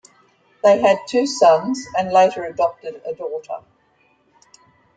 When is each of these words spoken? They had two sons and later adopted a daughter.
They 0.63 0.79
had 0.79 0.97
two 1.07 1.27
sons 1.27 1.85
and 1.95 2.11
later 2.11 2.43
adopted 2.43 3.03
a 3.05 3.13
daughter. 3.13 3.59